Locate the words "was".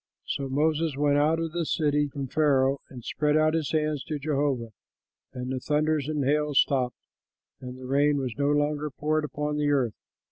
8.17-8.33